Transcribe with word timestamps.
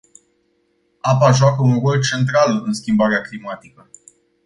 Apa 1.03 1.31
joacă 1.31 1.61
un 1.61 1.79
rol 1.79 1.99
central 2.01 2.63
în 2.65 2.73
schimbarea 2.73 3.21
climatică. 3.21 3.89